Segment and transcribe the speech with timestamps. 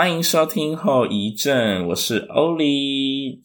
[0.00, 3.42] 欢迎收听后遗症，我是欧里。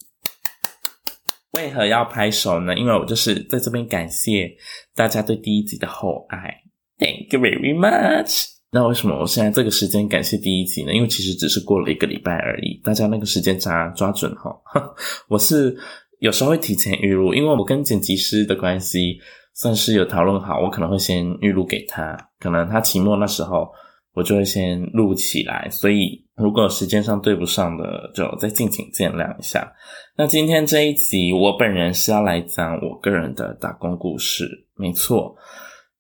[1.52, 2.74] 为何要拍手呢？
[2.78, 4.50] 因为我就是在这边感谢
[4.96, 6.56] 大家对第一集的厚爱
[6.98, 8.46] ，Thank you very much。
[8.72, 10.94] 那为什么我现在这个时间感谢第一集呢？
[10.94, 14.58] 因为其实只是过了一个礼拜而已，大家那个时间差抓准哈。
[15.28, 15.76] 我是
[16.20, 19.18] 有时候会提前预录，因为我跟剪辑师的关系
[19.56, 23.68] 算是有讨论好，我可能会先预录给他，可能他期末那时候。
[24.14, 29.72] 我就会先录起来，所以如果时间上对不上的，就再敬请见谅一下。
[30.18, 34.68] 那今天这一集，我本人是要来讲我个人的打工故事。
[34.76, 35.34] 没错，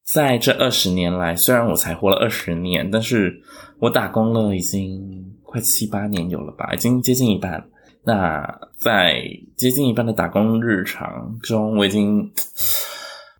[0.03, 3.33] 在这二十年来，虽然我才活了二十年，但是
[3.79, 5.01] 我打工了已经
[5.43, 7.65] 快七八年有了吧，已经接近一半。
[8.03, 8.45] 那
[8.77, 9.23] 在
[9.55, 12.29] 接近一半的打工日常中，我已经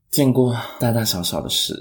[0.09, 1.75] 见过大大小小的事。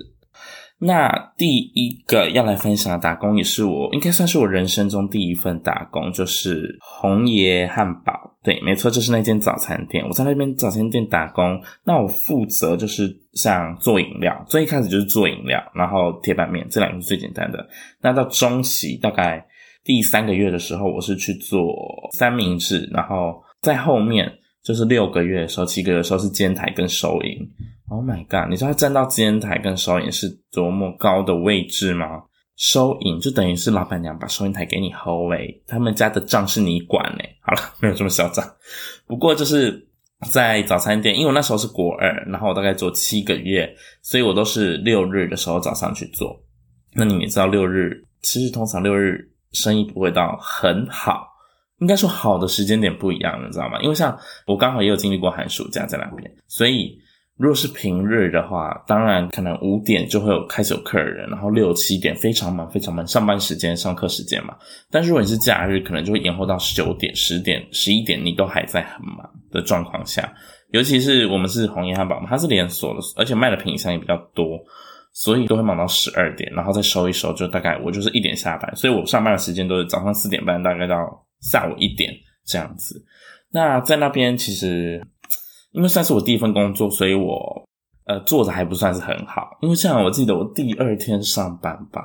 [0.87, 8.13] 那第一个要来分享的打工，也是我应该算是我人生中第一份打工，就是红爷汉堡。
[8.43, 10.07] 对，没错，就是那间早餐店。
[10.07, 17.67] 我在那边早餐店打工，那我负责就是像做饮料，最一开始就是做饮料，然后铁板面，这两个是最简单的。
[18.03, 19.43] 那到中期大概
[19.83, 21.75] 第三个月的时候，我是去做
[22.13, 24.31] 三明治，然后在后面
[24.65, 27.39] 就是六个月的时候、七个月的时候是煎台跟收银。
[27.91, 28.51] Oh my god！
[28.51, 32.23] 你知道站到煎台跟收银是多么高的位置吗？
[32.57, 37.37] 收银就等于是老板娘把收银台给你 hold 诶，他们家的账是你管诶。
[37.43, 38.45] 好了， 没有这么嚣张。
[39.07, 39.87] 不过就是
[40.31, 43.69] 在早餐店，因为我那时候是国二，然后我大概做七个月，
[44.03, 46.35] 所以我都是六日的时候早上去做。
[46.95, 51.27] 那你们也知道，六日其实通常六日生意不会到很好，
[51.85, 53.79] 应该说好的时间点不一样，你知道吗？
[53.83, 56.99] 因为像我刚好也有经历过寒暑假在那边，所以。
[57.37, 64.55] 如果是平日的话，当然可能五点就会有开始有客人，然后六七点非常忙非常忙，上班时间、上课时间嘛。
[64.89, 70.33] 但是如果你是假日，可能就会延后到九点、十点、十一点，你都还在很忙的状况下。
[70.71, 74.57] 尤其是我们是红叶汉堡嘛，它是连锁的，而且卖的品项也比较多，
[75.13, 82.13] 所以都会忙到十二点，然后再收一收，就大概我就是一点下班，所以我上班的时间都是早上四点半，大概到下午一点
[82.45, 83.05] 这样子。
[83.53, 85.01] 那在那边其实。
[85.75, 87.69] 因为算是我第一份工作，所以我
[88.05, 89.59] 呃做的还不算是很好。
[89.61, 92.01] 因为这样，我记得我第二天上班吧，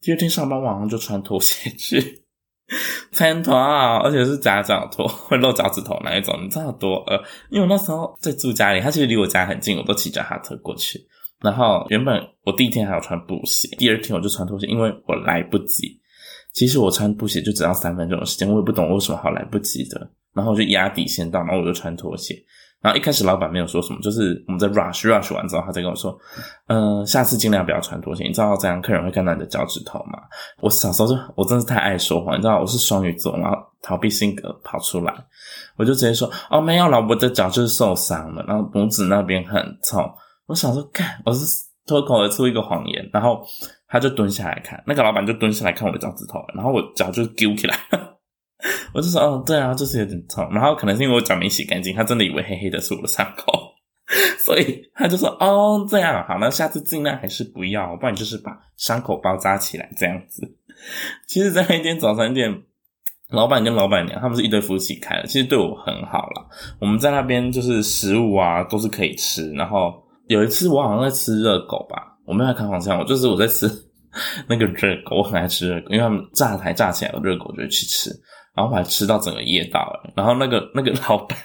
[0.00, 2.24] 第二天上班晚上就穿拖鞋去
[3.12, 7.22] 参团啊，而且是夹脚拖，会露脚趾头那一种，你知道多呃？
[7.50, 10.98] 因为我那时候在住家里，他其实离我家很近，我都骑脚踏车过去。
[11.42, 16.00] 然后原本我第一天还要穿布鞋，第二天我就穿拖鞋，因为我来不及。
[16.52, 20.10] 其实我穿布鞋就只要三分钟的时间，我也不懂为什么好来不及的。
[20.34, 22.34] 然后我就压底线到，然后我就穿拖鞋。
[22.80, 26.18] 然后一开始老板没有说什么，就是我们在 rush rush 完之后，他再跟我说，
[26.66, 30.18] 呃，下次尽量不要穿拖鞋，你知道这样客人会看到你的脚趾头吗？
[30.60, 35.14] 我小时候就我真是太爱说谎，你知道我是双鱼座，然后逃避性格跑出来，
[35.76, 40.04] 我就直接说，哦，没有，老婆的脚就是受伤了，然后拇指那边很痛。
[40.46, 41.46] 我想说，干，我是
[41.86, 43.46] 脱口而出一个谎言，然后
[43.92, 47.78] 他就蹲下来看，那个老板就蹲下来看我的脚趾头，然后我脚就揪起来。
[48.94, 53.52] 我就说，哦，对啊，就是有点痛，然后可能是因为我脚没洗干净，他真的以为黑黑的是我的伤口，
[54.42, 60.56] 所以他就说，哦，这样好，那下次尽量还是不要，不然就是把伤口包扎起来这样子。
[61.28, 62.62] 其实，在那间早餐店，
[63.28, 66.46] 老板跟老板娘他们是一对夫妻开的，其实对我很好啦。
[66.80, 73.68] 我们在那边就是食物啊都是可以吃，然后有一次我好像在吃热狗吧，我没有开黄腔，我就是我在吃
[74.46, 78.10] 那个热狗，我很爱吃热狗，因为他们炸台炸起来的热狗，我就去吃。
[78.54, 81.38] 然后我还吃到整个噎到了，然后那个那个老板，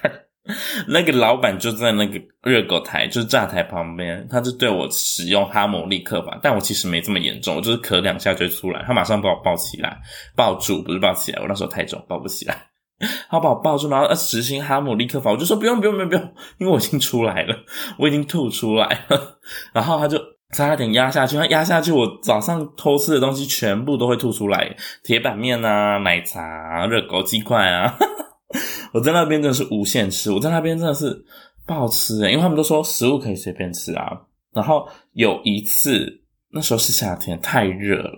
[0.90, 9.98] 那个老板就在那个热狗台，就是炸台旁边，他就对我使用哈姆立克法，但我其实没这么严重，我就是咳两下就出来，他马上把我抱起来，
[10.36, 12.68] 抱住，不是抱起来，我那时候太重，抱不起来，
[13.32, 17.56] 他把我抱住，然后实行哈姆立克法，我就说不用不用不用不用，因为我已经出来了，
[17.98, 19.40] 我已经吐出来了，
[19.74, 20.22] 然后他就。
[20.54, 27.98] 差点压下去，压下去，我早上偷吃的东西全部都会吐出来，铁板面啊、奶茶、热狗、鸡块啊，
[28.94, 31.26] 我在那边真的是无限吃，我在那边真的是
[31.66, 34.22] 不好吃诶，因为他们都说食物可以随便吃啊。
[34.54, 36.22] 然后有一次，
[36.52, 38.12] 那时候是夏天，太热了，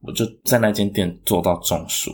[0.00, 2.10] 我就在那间店做到中暑。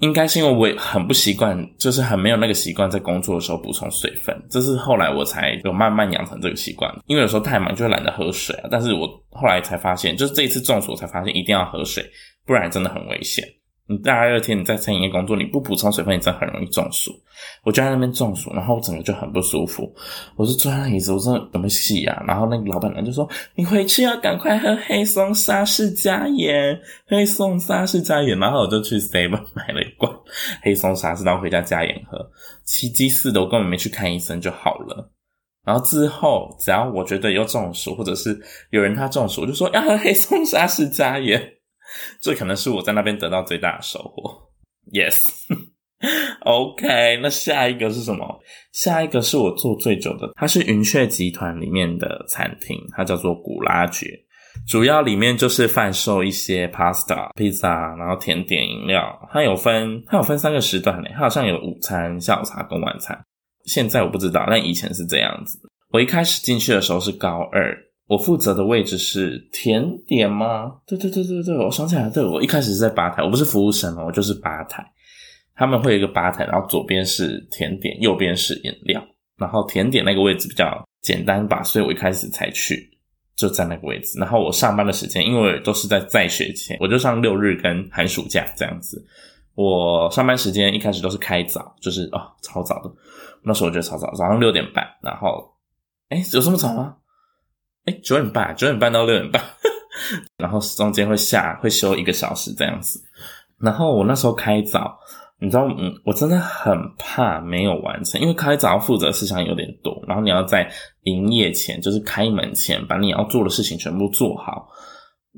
[0.00, 4.36] 应该是因为我很不习惯，就是很没有那个习惯，在工作的时候补充水分。
[4.50, 6.92] 这是后来我才有慢慢养成这个习惯。
[7.06, 8.68] 因为有时候太忙就懒得喝水啊。
[8.70, 12.04] 但是我后来才发现，就是这一次中暑，才发现一定要喝水，
[12.44, 13.42] 不然真的很危险。
[13.88, 17.12] 你大热天你在餐饮业工作，你不补充水分，你真的很容易中暑。
[17.62, 19.94] 我就在那边中暑，然后我整个就很不舒服。
[20.34, 22.20] 我就坐在那椅子，我说怎么洗啊？
[22.26, 30.12] 然后那个老板娘就说：“你回去要赶快喝黑松沙士加盐，黑松沙士加盐。”然后我就去 Seven 买了一罐
[30.62, 32.18] 黑松沙士，然后回家加盐喝。
[32.64, 35.12] 奇迹似的，我根本没去看医生就好了。
[35.64, 38.36] 然后之后，只要我觉得有中暑，或者是
[38.70, 41.55] 有人他中暑，我就说要喝黑松沙士加盐。
[42.20, 44.42] 这可能是我在那边得到最大的收获。
[44.92, 46.86] Yes，OK，
[47.22, 48.40] 那下一个是什么？
[48.72, 54.06] 下一个是我做最久的，它是云雀集团里面的餐厅，它叫做古拉爵，
[54.68, 59.28] 主要里面就是贩售一些 pasta、披萨，然后甜点、饮料。
[59.32, 63.18] 它有分，它有分三个时段呢，它好像有午餐、下午茶跟晚餐。
[63.64, 65.58] 现在我不知道，但以前是这样子。
[65.90, 67.76] 我一开始进去的时候是高二。
[68.06, 70.72] 我负责的位置是甜点吗？
[70.86, 74.84] 对对对对对，我想起来了，对，我一开始是在吧台，我不是服务生哦，我就是吧台。
[75.54, 79.02] 他们会有一个吧台，然后左边是甜点，右边是饮料。
[79.38, 82.88] 然后甜点那个位置比较简单吧，所以我一开始才去，
[83.34, 84.18] 就在那个位置。
[84.18, 89.04] 然后我上班的时间，因为都是在在学前，我就上六日跟寒暑假这样子。
[89.54, 92.90] 我上班时间一开始都是开早，就是哦超早的，
[93.42, 94.86] 那时候我觉得超早，早上六点半。
[95.02, 95.42] 然后，
[96.10, 96.94] 诶有这么早吗？
[97.86, 99.42] 诶九点半，九点半到六点半，
[100.36, 103.00] 然后中间会下会休一个小时这样子。
[103.58, 104.98] 然后我那时候开早，
[105.40, 110.70] 你知道，嗯，我真的很怕没有完成，因为开早负责事项有点多，然后你要在
[111.04, 114.68] 营业前，就是开门前，把你要做的事情全部做好。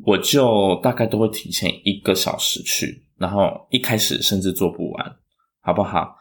[0.05, 5.17] 我就大概都会提前一个小时去，然后一开始甚至做不完，
[5.61, 6.17] 好不好？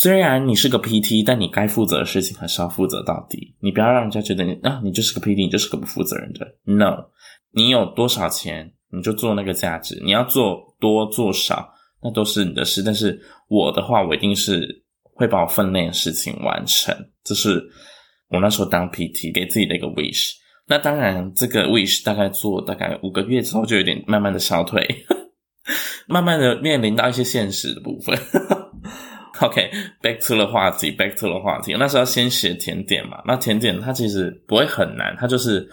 [0.00, 3.56] 虽然你是个 PT，但你该负责的事情还是要负责到底。
[3.60, 6.46] 你不要让人家觉得你啊，你就是个 PT，你就是个不负责任的。
[6.62, 7.06] No，
[7.50, 11.68] 你有多少钱你就做那个价值，你要做多做少
[12.00, 12.80] 那都是你的事。
[12.80, 14.68] 但是我的话，我一定是
[15.02, 16.94] 会把我分内的事情完成。
[17.24, 17.60] 这是
[18.28, 20.30] 我那时候当 PT 给自己的一个 wish。
[20.68, 24.86] 那当然，这个 wish 大概做大概五个月之后，就有点慢慢的消退，
[26.06, 28.16] 慢慢的面临到一些现实的部分。
[29.46, 31.74] OK，back to the 话题，back to 的话题。
[31.78, 35.68] 那时候要先学甜点嘛，那甜点它其实不会很难，它就是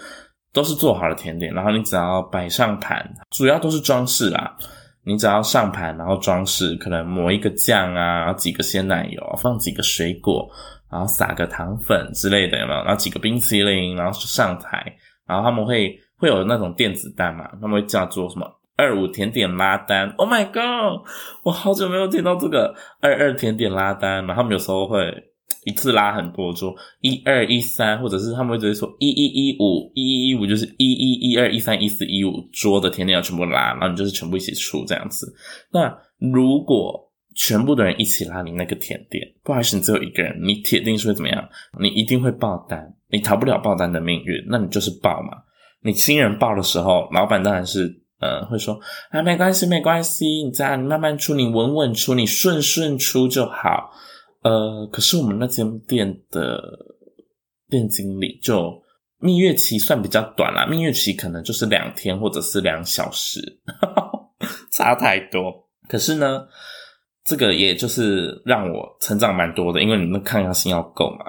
[0.53, 4.55] 都是做好的甜点，然后你只要摆上盘，主要都是装饰啦。
[5.07, 10.49] 你只要上盘，然后装饰，可能抹一个酱啊，然后几个鲜奶油，放几个水果，
[10.91, 12.79] 然后撒个糖粉之类的，有没有？
[12.83, 14.83] 然后几个冰淇淋，然后上台，
[15.27, 18.47] 然后他们会会有那种电子蛋嘛，他们会叫做什么？
[18.77, 21.07] 二五甜点拉单，Oh my god！
[21.43, 24.99] 我好久没有听到这个二二甜点拉单，然后他们有时候会
[25.63, 35.33] 一次拉很多桌，一二一三，或者是他们会直接说一一一五一一一五，就是一一一二一三一四一五桌的甜点要全部拉，然后你就是全部一起出这样子。
[35.71, 37.01] 那如果
[37.33, 41.47] 全部的人一起拉你那个甜点，不好意思，你只有一个人，你铁定是会怎么样？
[41.79, 45.37] 你一定会爆单，你逃不了爆单的命运，那你就是爆嘛。
[45.81, 48.01] 你新人爆的时候，老板当然是。
[48.25, 48.79] 呃，会说
[49.11, 53.91] 啊，没关系，没关系，你这样慢慢出，你稳稳出，你顺顺出就好。
[54.41, 56.59] 呃，可是我们那间店的
[57.69, 58.73] 店经理就
[59.19, 63.39] 蜜月期算比较短啦，蜜月期可能就是两天或者是两小时，
[64.71, 65.53] 差太多。
[65.87, 66.47] 可是呢，
[67.23, 71.25] 这个也就是让我成长蛮多的，因为你们抗压性要够嘛。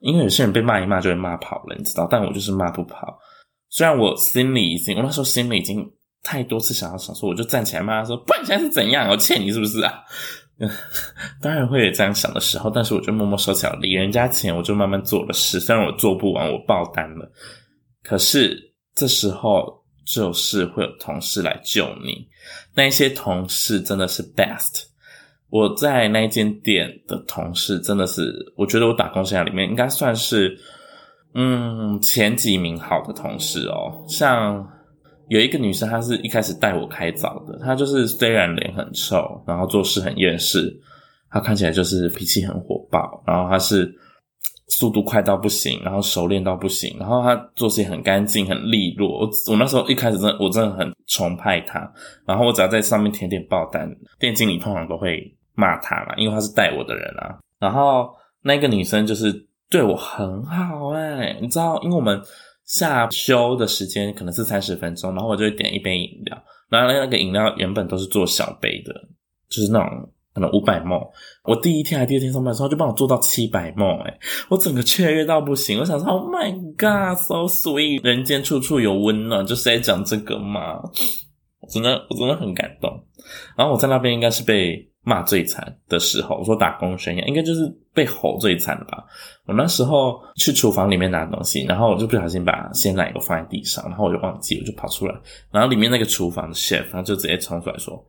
[0.00, 3.18] 因为有些人被骂一骂就会骂跑了，你知道，但我就是骂不跑。
[3.68, 5.84] 虽然我心里已经，我那时候心里已经。
[6.26, 9.08] 太多次想要想说，我就站起来骂他说：“不然你现在是怎样？
[9.08, 10.02] 我欠你是不是啊？”
[11.40, 15.60] 当然会有这样想的时候，但是我就默默收起来，理人家钱，我就慢慢做了事。
[15.60, 17.30] 虽然我做不完，我爆单了，
[18.02, 18.58] 可是
[18.96, 19.72] 这时候
[20.04, 22.26] 就是会有同事来救你。
[22.74, 24.82] 那些同事真的是 best。
[25.50, 30.58] 我在那间店的同事真的是，我觉得我打工生涯里面应该算是
[31.34, 34.66] 嗯前几名好的同事哦，像。
[35.28, 37.58] 有一个女生，她是一开始带我开早的。
[37.58, 40.72] 她就是虽然脸很臭，然后做事很厌世，
[41.30, 43.22] 她看起来就是脾气很火爆。
[43.26, 43.92] 然后她是
[44.68, 46.96] 速度快到不行，然后熟练到不行。
[46.98, 49.20] 然后她做事也很干净、很利落。
[49.20, 51.90] 我我那时候一开始真的我真的很崇拜她。
[52.26, 55.22] 然后我只要在上面填点报单，店经理通常都会
[55.54, 57.38] 骂她嘛，因为她是带我的人啊。
[57.58, 58.08] 然后
[58.42, 59.32] 那个女生就是
[59.68, 62.22] 对我很好诶，你知道，因为我们。
[62.66, 66.36] 下休的时间可能是三十分钟，然后我就会点一杯饮料，
[66.68, 68.92] 然后那个饮料原本都是做小杯的，
[69.48, 69.88] 就是那种
[70.34, 71.00] 可能五百梦。
[71.44, 74.18] 我第一天还第二天上班的时候，就帮我做到七百 ml，诶
[74.48, 75.78] 我整个雀跃到不行。
[75.78, 80.80] 我想说，Oh my God，so sweet，人间处处有温暖，就是在讲这个嘛。
[81.60, 82.90] 我真的我真的很感动。
[83.56, 84.76] 然后我在那边应该是被
[85.08, 89.04] 骂最惨的时候，我说打工生涯应该就是被吼最惨的吧。
[89.46, 95.14] 我那时候去厨房里面拿东西，然后我就不小心把鲜奶油放在地上，然后我就忘记，我就跑出来，
[95.52, 98.04] 然后里面那个厨房的 chef 他就直接冲出来说：“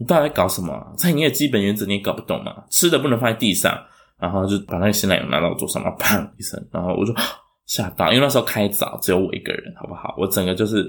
[0.00, 0.86] 你到底在搞什么啊？
[0.96, 2.64] 餐饮业基本原则你也搞不懂吗？
[2.70, 3.78] 吃的不能放在地上。”
[4.18, 7.14] 然后就把那个鲜奶油拿到我桌上，然后砰一声，然后我就
[7.68, 10.14] 吓到，因为那时候开早只有我一个人，好不好？
[10.16, 10.82] 我整个就是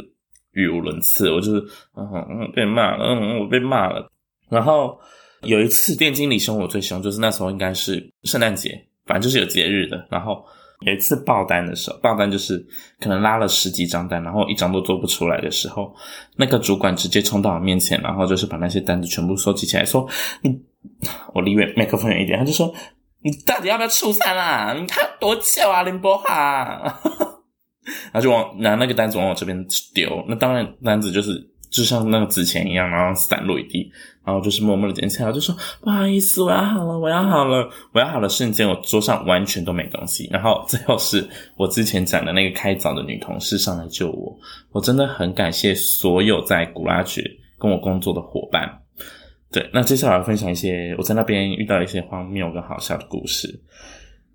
[0.54, 1.60] 语无伦次，我就是
[1.98, 4.10] 嗯嗯被骂了，嗯我被骂了，
[4.50, 4.98] 然后。
[5.42, 10.08] 有一次店经理凶我最凶，就是那时候应该是圣诞节，反正就是有节日的。
[10.10, 10.44] 然后
[10.86, 12.66] 有一次爆单的时候，爆单就是
[13.00, 15.94] 可能拉了十几张单，然后一张都做不出来的时候，
[16.36, 20.08] 那个主管直接冲到我面前，然后就是把那些单子全部收集起来，说
[20.42, 20.60] ：“你，
[21.34, 22.74] 我离远麦克风远一点。”他就说
[23.24, 24.74] ：“你到底要不要出三啊？
[24.74, 27.00] 你看多久啊，林波哈？”
[28.12, 29.66] 然后就往拿那个单子往我这边
[29.96, 31.32] 丢，那当然单子就是
[31.70, 33.92] 就像那个纸钱一样，然后散落一地。
[34.26, 38.30] 然后就是默默的捡起来，就说不好意思，我要好了，我要好了，我要好了。
[38.30, 40.30] 瞬间，我桌上完全都没东西。
[40.32, 44.38] 然后最后是我之前讲的那个开早的女同事上来救我。
[44.72, 47.24] 我真的很感谢所有在古拉爵
[47.58, 48.70] 跟我工作的伙伴。
[49.52, 53.60] 对，那接下来分享一些我在那边遇到一些荒谬跟好笑的故事。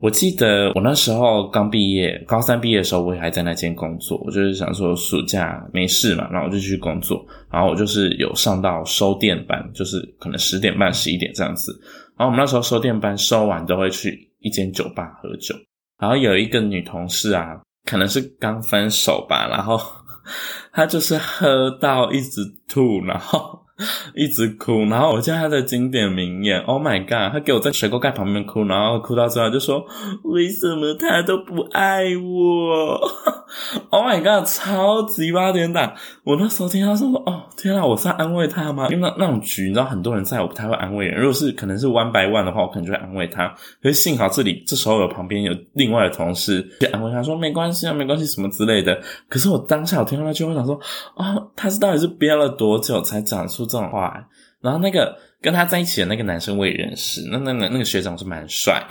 [0.00, 4.20] 我记得我那时候刚毕业，高三毕业的时候，我也还在那间工作。
[4.24, 7.24] 我就是想说暑假没事嘛，然后我就去工作。
[7.50, 11.72] 然后我就是有上到收电班，就是可能十点半、十一点这样子。
[12.18, 15.54] 然后我们那时候收电班收完都会去一间酒吧喝酒。
[15.98, 17.58] 然后有一个女同事啊，
[17.88, 19.80] 可能是刚分手吧，然后
[20.70, 23.63] 她就是喝到一直吐，然后。
[24.14, 27.32] 一直哭，然后我记得他的经典名言，Oh my god！
[27.32, 29.84] 他给我在水沟盖旁边哭，然后哭到最后就说
[30.22, 33.00] ：“为什么他都不爱我？
[33.90, 34.46] ”Oh my god！
[34.46, 35.92] 超级八点档！
[36.22, 41.18] 我那时候听到说：“哦，天啊，我是在安慰他吗？”因为那那种局，你知道很多人在，我不太会安慰人。
[41.18, 43.48] 如果是可能是 one by one 的话，我可能就会安慰他。
[43.82, 48.96] 可是幸好这里这时候有旁边有另外的同事去安慰他说：“没关系啊，没关系，什么之类的。”
[49.28, 50.78] 可是我当下我听到那句话，想说
[51.16, 54.28] ：“哦，他是到底是憋了多久才讲出？”这种话，
[54.60, 58.82] 然后那个跟他在一起的那个男生我也认识，那那那那个学长是蛮帅，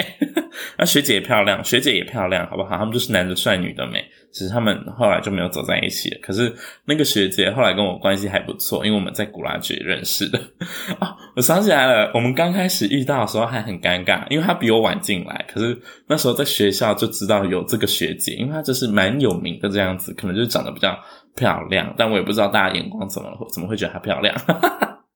[0.77, 2.77] 那 学姐也漂亮，学姐也漂亮，好不好？
[2.77, 6.19] 他们就是男的帅，女的美，只是他们后来就没有走在一起了。
[6.21, 6.53] 可是
[6.85, 10.39] 那个学姐后来跟我关系还不错，因为我们在古拉爵认识的。
[10.99, 15.75] 啊，我想起来了，我们刚开始遇到的时候还很尴尬，因为他比我晚进来，可是
[16.07, 20.95] 那时候在学校就知道有这个学姐，因为她就是蛮有名的这样子，可能就是长得比较。
[21.35, 24.35] 漂亮，但我也不知道大家眼光怎么，怎么会觉得她漂亮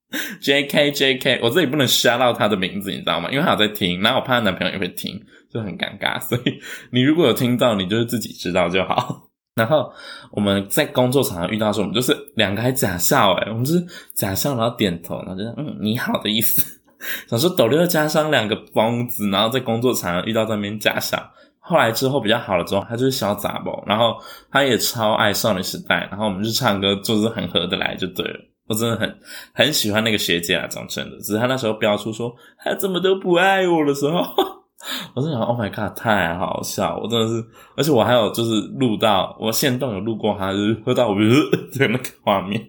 [0.40, 0.92] J.K.
[0.92, 1.40] J.K.
[1.44, 3.30] 我这里不能瞎到他的名字，你知道吗？
[3.32, 5.22] 因为他有在听，然后我怕她男朋友也会听，
[5.52, 6.20] 就很尴尬。
[6.22, 6.60] 所以
[6.92, 9.28] 你如果有听到，你就是自己知道就好。
[9.56, 9.92] 然后
[10.32, 16.64] 我们在工作场合遇到的时候，我们就是两个还假笑，诶我们就是假笑，然后点头，然后就是嗯你好的意思。
[17.28, 21.22] 想说抖六加上两个疯子，然后在工作场合遇到那边假笑。
[21.60, 24.16] 后来之后比较好了之后，他就是小杂包，然后
[24.50, 28.40] 他也超爱少女时代，然后我们就唱歌，就是很合得来就对了。
[28.68, 29.20] 我真的很
[29.54, 34.20] 很喜欢那个学姐啊，讲真的，只是他那时候飙出说他怎么都不爱我的时候，
[35.16, 37.00] 我真的想，Oh my god，太好笑！
[37.02, 37.46] 我真的是，
[37.76, 41.16] 而且我还有就是录到我现动有录过他，就是喝到我
[41.78, 42.62] 的那个画面，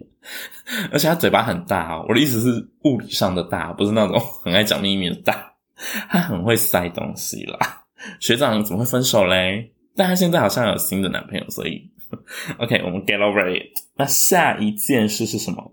[0.92, 5.52] 而且他嘴巴很大哦，我的意思是物理上的大，不是那种 很爱讲秘密的大，
[6.08, 7.58] 他很会塞东西啦。
[8.20, 9.72] 学长怎么会分手嘞？
[9.96, 11.82] 但他现在好像有新的男朋友，所以
[12.58, 13.66] OK，我们 get over it。
[13.96, 15.72] 那下一件事是什么？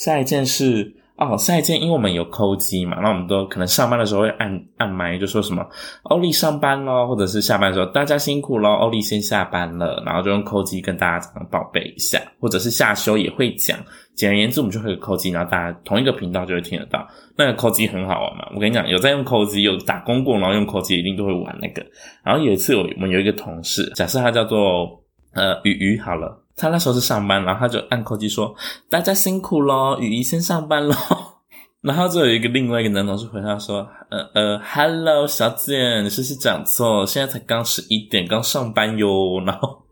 [0.00, 5.62] 下一件事哦，下一件，因为我们有抠机嘛，那我们都可能上班的时候会按按麦，就说什么
[6.04, 13.76] 欧丽上班咯，或者是下班的时候大家辛苦咯，欧丽先下班了，然后就用抠机跟大家这样报备一下，或者是下休也会讲。
[14.14, 17.06] 简而言之，我们就会有抠机，然后大家同一个频道就会听得到。
[17.36, 21.84] 那个抠机很好玩嘛，我跟你讲，有在用抠机，有打工过，然后用抠机一定都会玩那个。
[22.24, 24.88] 然后有一次，我们有一个同事，假设他叫做
[25.32, 28.54] 呃雨雨好了，他那时候是上班，然后他就按扣机说
[28.90, 30.94] ：“大家辛苦咯，雨雨先上班咯。
[31.80, 37.06] ”然后就有一个另外一个男同事回他说：“呃呃，Hello 小姐，你是不是讲错？
[37.06, 39.40] 现在才刚十一点，刚上班哟。
[39.46, 39.82] ”然后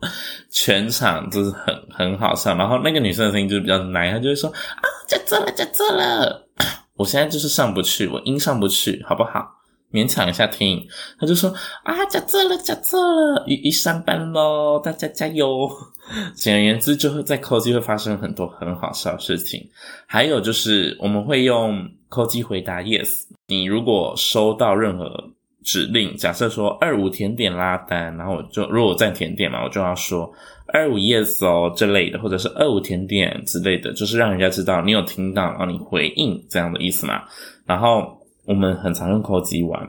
[0.51, 2.55] 全场就是很很好笑。
[2.55, 6.47] 然后那个女生的声音就是比较奶，她就会说：“啊，讲错了，讲错了。
[6.99, 9.58] ”我现在就是上不去，我音上不去，好不好？
[9.93, 10.87] 勉强一下听。
[11.19, 11.53] 他就说
[11.85, 15.69] 啊，讲错了，讲错了，雨雨上班喽，大家加油。
[16.35, 19.69] 简而言之，就会在抠机会发生很多很好笑的事情。
[20.07, 23.25] 还有就是，我们会用抠机回答 yes。
[23.49, 25.31] 你如果收到任何
[25.63, 30.33] 指令，假设说二五甜点拉单，然后我就如果我在甜点嘛，我就要说
[30.73, 37.23] 二五 yes 哦这类的，或者是二五甜点之类的，就是让人家知道你有听到，然后你回应这样的意思嘛。
[37.67, 38.18] 然后
[38.49, 39.89] 我们很常用口机玩，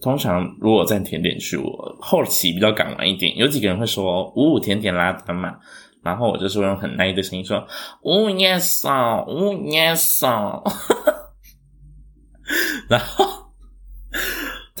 [0.00, 5.54] 通常如果在甜点区，我后期比较敢玩一点，有几个人会说五五甜点拉单嘛，
[6.02, 7.64] 然后我就是会用很奶的声音说
[8.02, 10.64] 五 yes 哦，五 yes 哦，
[12.88, 13.46] 然后。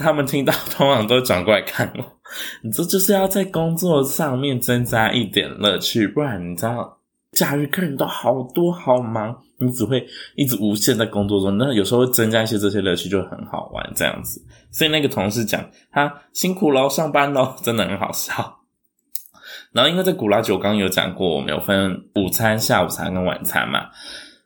[0.00, 2.04] 他们听到通常都转过来看我，
[2.62, 6.97] 你这就是要在工作上面增加一点乐趣，不然你知道
[7.38, 10.04] 假日客人都好多好忙，你只会
[10.34, 11.56] 一直无限在工作中。
[11.56, 14.44] 那有时候会增加一些这些乐趣，就很好玩这样子。
[14.72, 18.58] 所以那个同事讲他辛苦喽，上班喽，真的很好笑。
[19.70, 23.88] 然后因为在古拉酒刚有讲过，我们有分午餐、下午茶跟晚餐嘛。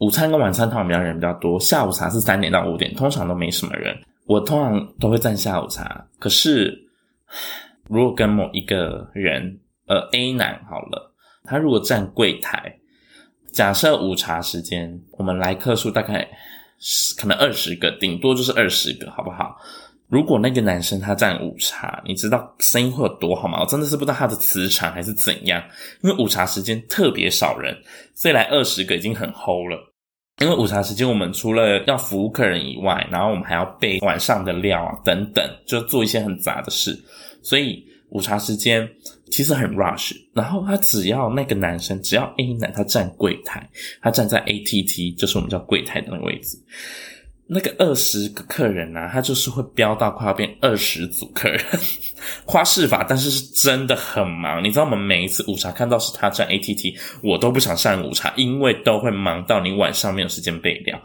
[0.00, 3.96] 午餐跟晚餐通常比较人比较多，下午茶是三点到五点，通常都没什么人。
[4.26, 6.86] 我通常都会站下午茶，可是
[7.88, 12.78] 如果跟某一个人，呃，A 男好了，他如果站柜台，
[13.52, 16.26] 假设午茶时间，我们来客数大概
[17.18, 19.56] 可能二十个，顶多就是二十个，好不好？
[20.08, 23.60] 如果那个男生他占午茶，你知道声音会有多好吗？
[23.60, 25.62] 我真的是不知道他的磁场还是怎样，
[26.02, 27.76] 因为午茶时间特别少人，
[28.14, 29.78] 所以来二十个已经很齁了。
[30.42, 36.98] 因为午茶时间，我们除了要服务客人以外，然后我们还要备晚上的料啊等等，就做一些很杂的事。
[37.42, 38.86] 所以午茶时间
[39.32, 40.12] 其实很 rush。
[40.32, 43.68] 然后他只要那个男生，只要 A 男他站柜台，
[44.00, 46.56] 他站在 ATT，就是我们叫柜台的那个位置。
[47.48, 51.60] 那个二十个客人啊，他就是会飙到快要变二十组客人，
[52.46, 54.64] 花式法，但是是真的很忙。
[54.64, 60.98] 你知道我们每一次午茶看到是他站 ATT，我都不想上午茶，因为都会忙到你晚上没有时间备料。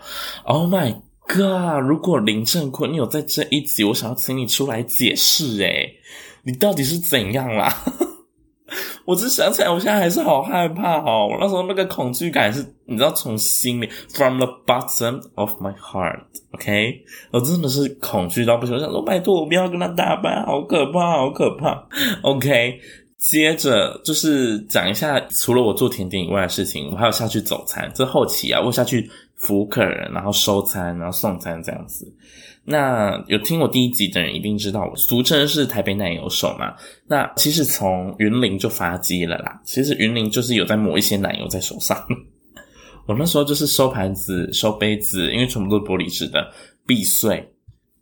[0.46, 0.94] Oh my
[1.28, 1.82] god！
[1.86, 5.96] 如果林正坤你有在这一集，我想要请你出来解释，诶，
[6.44, 7.76] 你到底是怎样啦？
[9.06, 11.28] 我只想起来，我现在还是好害怕哦。
[11.32, 18.76] 我那时候那个恐惧感是，你知道，从心里，from the bottom of my heart，OK，我真的是恐惧到不行。
[18.76, 21.82] 我想说，拜托，我不要跟他搭班，好可怕，好可怕。
[22.24, 22.78] OK，
[23.18, 27.90] 接着就是讲一下，除了我做甜点以外的事情，我还有下去走餐。
[27.96, 32.06] 这后期啊，我下去服务客人，然后收餐，然后送餐这样子。
[32.70, 36.76] 那有听我第一集的人一定知道，我俗称是台北奶油手嘛。
[37.08, 39.62] 那其实从云林就发迹了啦。
[39.64, 41.98] 其实云林就是有在抹一些奶油在手上。
[43.08, 46.52] 我那时候就是收盘子、收杯子，因为全部都是玻璃制的，
[46.86, 47.50] 必碎，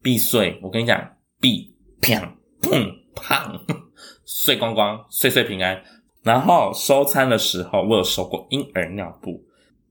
[0.01, 0.57] 必碎。
[0.63, 0.99] 我跟你讲，
[1.39, 2.19] 必砰
[2.63, 3.59] 砰砰，
[4.25, 5.79] 碎光光，碎碎平安。
[6.23, 9.39] 然后收餐的时候，我有收过婴儿尿布，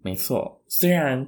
[0.02, 1.24] 没错，虽然。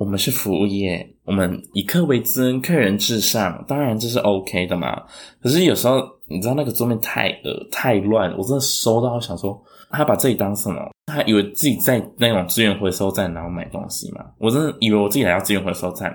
[0.00, 4.98] 我们是服务业，我们以客为尊，客人至上，当然这是 OK 的嘛。
[5.42, 10.80] 可是有时候你知道那个桌面太呃太乱，我真的收到想说，他把这里当什么？
[11.04, 14.24] 他以为自己在那种资源回收站然后买东西嘛？
[14.38, 16.10] 我真的以为我自己来到资源回收站。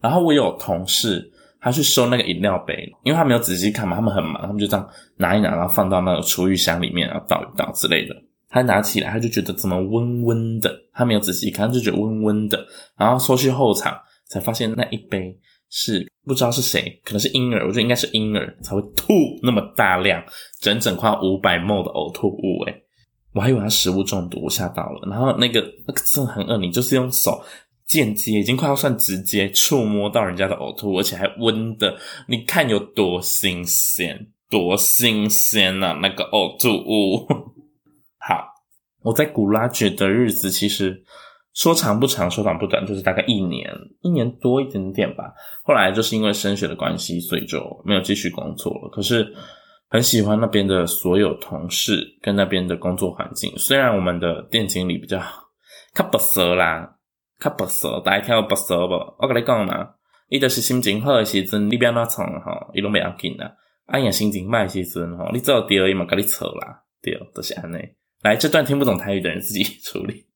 [0.00, 8.16] 然后我有同事他去收那个饮料杯，因为他没有仔细看嘛，他们很忙，他们就这样拿一拿，然后放到那个厨余箱里面，然后倒一倒之类的。
[8.48, 12.64] 他拿起来，他就觉得怎么温温的，他没有仔细看，他就觉得温温的。
[12.96, 15.36] 然后说去后场，才发现那一杯
[15.68, 20.22] 是不知道是谁，可能是婴儿，我觉得应该是婴儿才会吐那么大量，
[20.60, 22.82] 整整快五百 ml 的呕吐物，诶
[23.34, 25.08] 我还以为他食物中毒，我吓到了。
[25.10, 27.44] 然后那个那个真的很恶，你就是用手
[27.86, 31.94] 间接，已经快要算直接触摸到人家的呕吐，而且还温的，
[32.28, 35.98] 你看有多新鲜，多新鲜啊！
[36.00, 37.26] 那个呕吐物。
[39.06, 41.00] 我在古拉觉的日子其实
[41.54, 45.32] 说长不长，说短不短，就是大概一年，一年多一点点吧。
[45.62, 48.90] 后来就是因为升学的关系，所以就没有继续工作了。
[48.92, 49.32] 可是
[49.88, 53.52] 很喜欢那边的所有同事跟那边的工作环境。
[53.56, 55.22] 虽然我们的店经理比较
[55.94, 56.96] 卡不怂啦，
[57.38, 58.94] 卡不怂，大家听不怂不？
[59.20, 59.88] 我跟你讲嘛，
[60.28, 63.52] 伊就是心情好的时阵，你不要那从哈，伊拢不要紧啦。
[63.86, 67.76] 哎呀，心情坏时阵哈，你做第二伊嘛，跟你扯啦，对，都是安尼。
[68.26, 70.26] 来，这段听不懂台语的人自己 处理。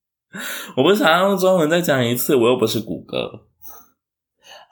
[0.77, 3.47] 我不是想用中文再讲一次，我又不是谷歌。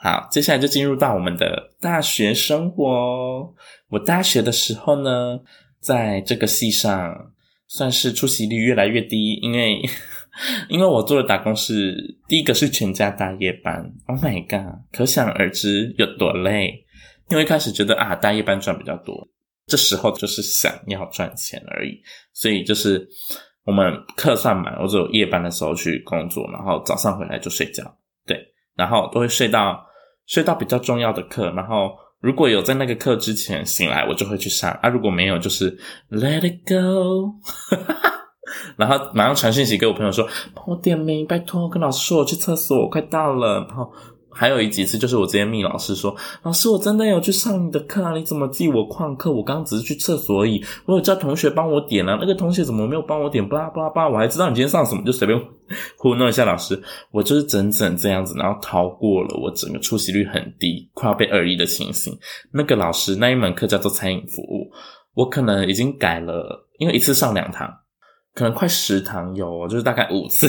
[0.01, 3.53] 好，接下来就进入到我们的大学生活。
[3.89, 5.41] 我大学的时候呢，
[5.81, 7.33] 在这个系上
[7.67, 9.83] 算是出席率越来越低，因为
[10.69, 13.93] 因为我做的打工是第一个是全家大夜班。
[14.07, 16.85] Oh my god，可想而知有多累。
[17.31, 19.29] 因为一开始觉得啊，大夜班赚比较多。
[19.69, 22.01] 这时候就是想要赚钱而已，
[22.33, 23.07] 所以就是
[23.65, 27.85] 我们课算满，我只有夜班的时候去工作，然后早上回来就睡觉，
[28.27, 28.41] 对，
[28.75, 29.79] 然后都会睡到
[30.27, 35.77] 睡到比较重要的课，然后如果有在那个课之前醒来，我就会去上啊；如果没有，就是
[36.11, 37.35] Let it go，
[38.77, 43.93] 然后马上传讯息给我朋友说：“帮我点名，拜托，跟老师说我去厕所，我快到了。”然后。
[44.39, 49.33] 还有一几次，就是我直接密老师说：“老师，我真的有去上你的课啊，你怎么记我旷课？
[49.33, 53.47] 我刚只是去厕所而已，我有叫同学帮我点啊，那个同学怎么没有帮我点？
[53.49, 55.37] 巴拉巴拉巴拉，我还知道你今天上什么，就随便
[55.97, 56.81] 糊弄一下老师。
[57.11, 62.17] 我就是整整这样子，然后逃过了我整个出席率很低，快要被二一的情形。
[62.53, 64.71] 那个老师那一门课叫做餐饮服务，
[65.15, 67.69] 我可能已经改了，因为一次上两堂，
[68.35, 70.49] 可能快十堂有，就是大概五次。”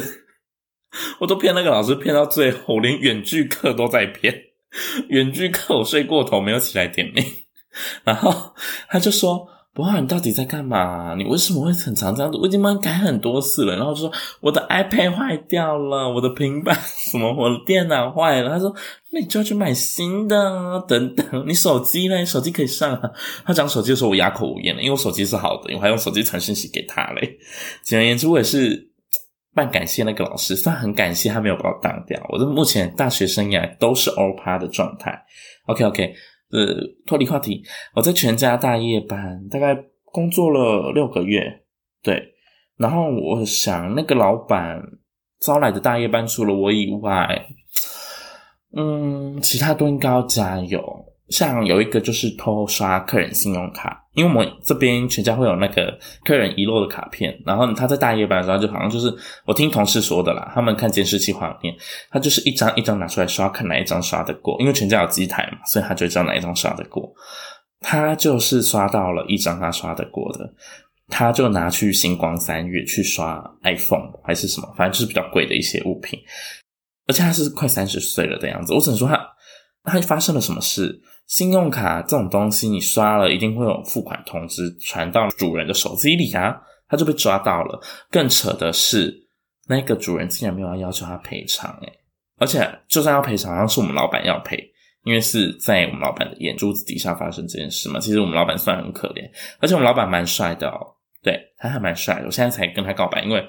[1.19, 4.34] 我都骗那个老师骗到最后，连远距课都在骗。
[5.10, 7.25] 远距课我睡过头，没有起来点名，
[8.06, 8.54] 然后
[8.88, 11.15] 他就说：“博浩，你到底在干嘛？
[11.17, 12.38] 你为什么会很常这样子？
[12.38, 18.71] 我已经帮你改很多次了。”然后就说：“我的 iPad 坏掉了，我的平板什么，我的电脑坏了。”他说
[19.10, 21.43] ：“那你就要去买新的，等等。
[21.47, 22.23] 你手机呢？
[22.23, 23.10] 手机可以上啊。”
[23.43, 27.39] 他讲手机的时候，我哑口无言了，因为我手机是好的，我还用手机传信息给他嘞。
[27.82, 28.88] 简而言之，我也是。
[29.53, 32.23] 半感谢那个老师，算很感谢他没有把我当掉。
[32.29, 35.19] 我的目前大学生涯都是欧趴的状态。
[35.65, 36.13] OK OK，
[36.51, 37.63] 呃，脱离话题。
[37.95, 41.43] 我在全家大夜班，大概工作了六个月。
[42.01, 42.23] 对，
[42.77, 44.81] 然后我想那个老板
[45.41, 47.45] 招来的大夜班，除了我以外，
[48.75, 50.81] 嗯，其他都应该要加油。
[51.30, 59.13] 像有一个就是偷刷客人信用卡，因为我们这边全家会有那个客人遗漏的卡片，然后他在大夜班的时候就好像就是
[59.46, 61.74] 我听同事说的啦，他们看监视器画面，
[62.10, 67.12] 他就是一张一张拿出来刷，看哪一张刷得过，因为全家有机台嘛，所以他就知道哪一张刷得过。
[67.82, 70.54] 他就是刷到了一张他刷得过的，
[71.08, 76.20] 他就拿去星光三月去刷 iPhone 还是什么，反正就是比较贵的一些物品，
[77.08, 79.15] 而且他是快三十岁了的样子，我只能说他
[79.84, 81.02] 他发生了什么事。
[81.28, 87.80] 信用卡这种东西，你刷了一定会有付款通知传到主人的手机里啊，他就被抓到了。
[88.10, 89.13] 更扯的是，
[89.68, 91.94] 那个主人竟然没有要要求他赔偿，诶，
[92.39, 94.58] 而且就算要赔偿，好像是我们老板要赔，
[95.04, 98.00] 因为是在我们老板的眼珠子底下发生这件事嘛。
[98.00, 100.80] 其实我们老板算很可怜，而且我们老板蛮帅的哦，
[101.22, 102.26] 对，他还蛮帅的。
[102.26, 103.48] 我现在才跟他告白，因为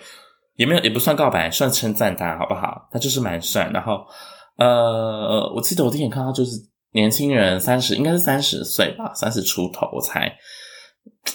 [0.56, 2.86] 也没有也不算告白，算称赞他好不好？
[2.92, 3.70] 他就是蛮帅。
[3.72, 4.06] 然后，
[4.60, 6.70] 呃，我记得我第一眼看到就是。
[6.92, 10.28] 年轻人三十，应该是三十岁吧，三十出头我猜，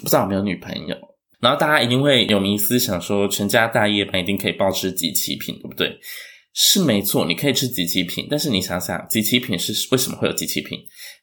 [0.01, 0.93] 不知道有没有女朋友。
[1.39, 5.97] 然后大家一定会有迷思，想说全家大夜班一定可以暴吃即期品，对不对？
[6.53, 10.77] 是没错，你可以吃即期品，但是你想想，即期品是为什么会有即期品？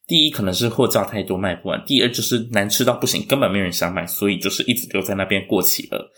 [0.06, 6.10] 第一，可能是货叫太多卖不完；第二，就是难吃到不行，根本没人想买，所以就是一直留在那边过期了。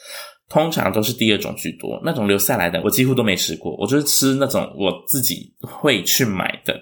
[0.49, 6.79] 通常都是第二种居多，那种留下来的我几乎都没吃过，我就是吃那种我自己会去买的。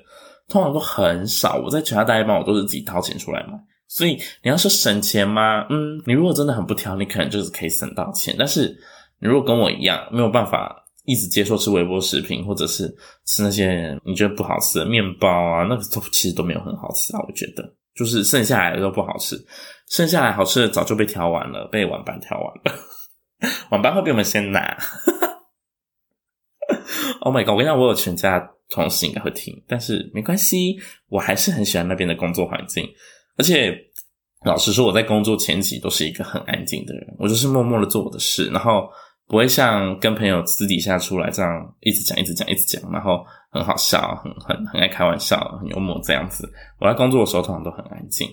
[0.49, 3.53] 通常都很少，我在全家大夜班，我都是自己掏钱出来买。
[3.89, 5.65] 所以你要说省钱吗？
[5.71, 8.35] 嗯，你如果真的很不挑，你可能就是可以省到钱。
[8.39, 8.69] 但是
[9.21, 12.93] 你如果跟我一样，没有办法一直接受吃微波食品，或者是
[13.27, 17.21] 吃那些你觉得不好吃的面包啊，那个都其实都没有很好吃啊。
[17.27, 17.63] 我觉得
[17.95, 19.37] 就是剩下来的都不好吃，
[19.89, 22.79] 剩下来好吃的早就被挑完了，被晚班挑完了。
[23.71, 24.77] 晚班会比我们先拿。
[27.21, 27.51] Oh my god！
[27.51, 28.51] 我跟你讲，我有全家。
[28.71, 32.89] 同事应该会听，但是没关系，我还是很喜欢那边的工作环境。
[33.37, 33.79] 而且
[34.47, 38.89] 老实说，我在工作前期都是一个很安静的人，我就是默默的做我的事，然后
[39.29, 41.51] 不会像跟朋友私底下出来这样
[41.81, 46.51] 一直讲、一直讲、一直讲，然后很好笑、很很很爱开玩笑、很幽默这样子。
[46.81, 48.27] 我在工作的时候通常都很安静，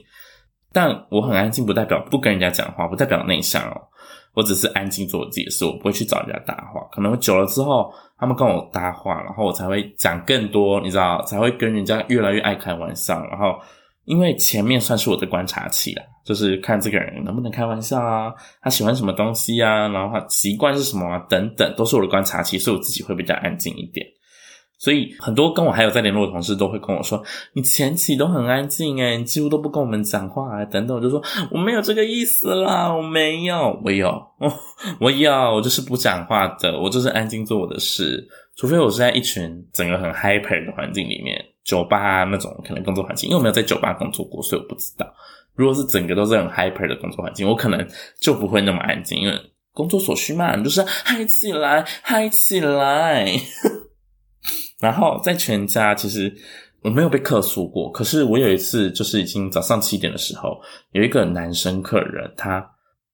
[0.71, 3.88] 但我很安静不代表不跟人家讲话，不代表内向哦。
[4.33, 6.81] 我只是安静做我自己的事，我不会去找人家搭话。
[6.91, 13.25] 可能久了之后，他们跟我搭话，然后我才会讲更多，你知道，才会跟人家越来越爱开玩笑。
[13.27, 13.55] 然后，
[14.05, 24.05] 因为前面算是我的观察期啦，就是看这个人能不能开玩笑啊，他喜欢什么东西啊，然后他习惯是什么啊，等等，都是我的观察期，所以我自己会比较安静一点。
[24.79, 34.09] 所以很多跟我还有在联络的同事都会跟我说：“你前期都很安静诶，你几乎都不跟我们讲话啊，等等。”我就说：“我没有这个意思啦，我没有， 我有，
[35.01, 38.25] 我有，我就是不讲话的，我就是安静做我的事。
[38.55, 45.05] 除非我是在一群整个很 hyper 的环境里面，酒吧那种可能工作环境，因为我没有在酒吧工作过，所以我不知道。
[45.55, 47.85] 如果是整个都是很 hyper 的工作环境，我可能
[48.21, 49.37] 就不会那么安静，因为
[49.73, 53.29] 工作所需嘛，你就是嗨起来，嗨起来。”
[54.79, 56.33] 然后在全家，其实
[56.81, 57.91] 我没有被客诉过。
[57.91, 60.59] 可是我有一次，就是已经早上七点的时候，
[60.91, 62.65] 有一个男生客人，他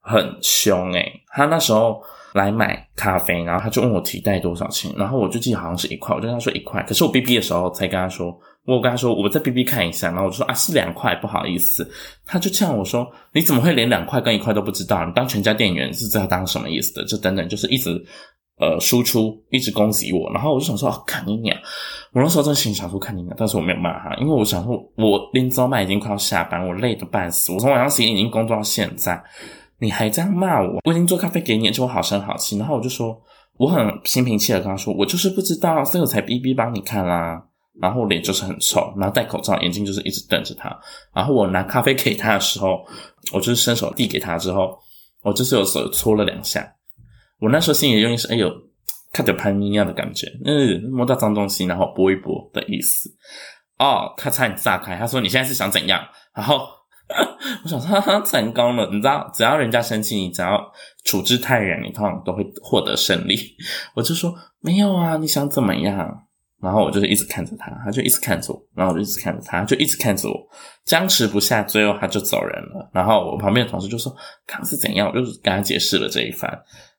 [0.01, 1.99] 很凶诶，他那时候
[2.33, 6.83] 来买咖啡，然后他就问我提袋多少钱，然后我就记得好像是一块，我就跟他说一块。
[6.83, 11.89] 可是我 B B 的时候才跟他说我跟他说我再 BB 看一下，然后我就说啊是两块，不好意思。
[12.25, 15.03] 他就呛我说你怎么会连两块跟一块都不知道？
[15.05, 17.05] 你当全家店员是在当什么意思的？
[17.05, 17.91] 就等等，就是一直
[18.57, 20.31] 呃输出，一直攻击我。
[20.31, 21.57] 然后我就想说哦，看你娘！
[22.13, 29.21] 我那时候真心想说看你娘，但是我没有骂他，因为我想说我临走麦已经快要下班，我累得半死，我从晚上十点已经工作到现在，
[29.79, 30.79] 你还这样骂我？
[30.85, 32.57] 我已经做咖啡给你，就我好声好气。
[32.57, 33.19] 然后我就说
[33.57, 37.41] 我很心平气和跟他说，我就是不知道，所以我才逼逼帮你看啦。
[37.81, 40.73] 然后脸就是很臭，然后戴口罩，眼睛就是一直瞪着他。
[41.13, 42.79] 然后我拿咖啡给他的时候，
[43.33, 44.79] 我就是伸手递给他之后，
[45.23, 46.65] 我就是有手搓了两下。
[47.39, 48.51] 我那时候心里用意是，哎呦，
[49.11, 53.09] 看着潘妮一样的感觉，嗯，摸到脏东西然后拨一拨的意思。
[53.77, 56.01] 哦，他差点炸开，他说你现在是想怎样？
[56.33, 56.65] 然后
[57.63, 60.59] 我想说哈哈，成功了，你知道，只要人家生气，你只要
[61.03, 63.37] 处之泰然，你通常都会获得胜利。
[63.95, 66.21] 我就说没有啊，你想怎么样？
[66.61, 70.35] 然后我就是一直看着他，他就一直看着我，然后我就一直看着他，就一直看着我，
[70.85, 72.89] 僵持不下，最后他就走人了。
[72.93, 74.15] 然后我旁边的同事就说
[74.47, 76.49] ：“刚是怎样？”我就是跟他解释了这一番。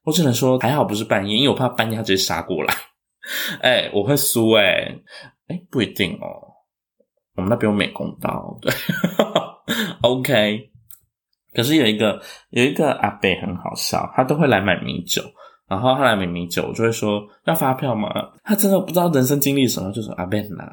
[0.06, 2.72] 我只能说还好不是半夜，因为我怕半夜他直接杀过来。
[3.60, 4.96] 哎，我会输哎，
[5.48, 6.54] 哎，不一定哦。
[7.34, 8.72] 我们那边有美工刀，对，
[10.02, 10.70] OK。
[11.52, 15.22] 可是有一个有一个阿伯很好笑，他都会来买米酒。
[15.68, 18.08] 然后他来买米酒，我就会说要发票吗？
[18.44, 20.64] 他真的不知道人生经历什么，就说阿贝呐，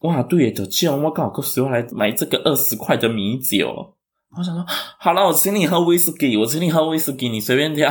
[0.00, 3.68] 哇，对的，既然我搞个十块来买这个二十块的米酒，
[4.36, 4.66] 我想说
[4.98, 7.88] 好了，我请你喝威士忌，我请你喝威士忌，你随便挑。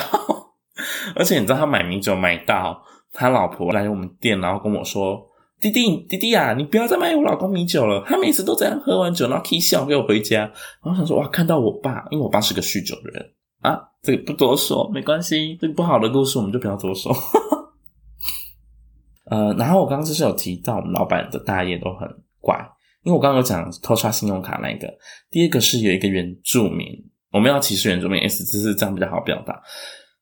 [1.16, 5.20] 而且你知道他买米酒买到他老婆来我们店，然后跟我说
[5.60, 10.42] ：“弟弟弟弟啊，你不要再卖我老公米酒了，他每次都这样喝完酒然后 K 笑给我回家。”
[10.84, 13.34] 然后想说哇，看到我爸，因为我爸是个酗酒的人。
[13.62, 15.58] 啊，这个不多说，没关系。
[15.60, 17.14] 这个不好的故事我们就不要多说。
[19.30, 22.08] 呃，然后我刚刚就是有提到，我们老板的大爷都很
[22.40, 22.58] 怪，
[23.04, 24.88] 因为我刚刚有讲偷刷信用卡那个。
[25.30, 26.88] 第二个是有一个原住民，
[27.32, 29.62] 我们要歧视原住民，S 只是这样比较好表达。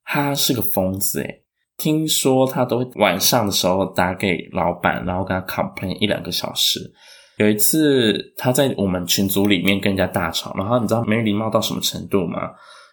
[0.07, 1.43] 他是个疯子诶，
[1.77, 6.79] 听说他都晚上的时候打给老板，然后跟他 complain 一两个小时。
[7.37, 12.49] 有一次他在我们群组里面跟人家大吵，然后你知道没礼貌到什么程度吗？